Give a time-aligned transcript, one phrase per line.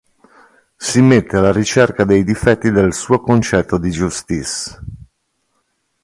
[0.77, 4.81] Si mette alla ricerca dei difetti del suo concetto di Justice.